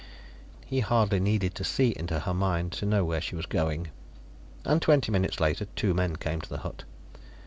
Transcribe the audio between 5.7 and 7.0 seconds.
two men came to the hut.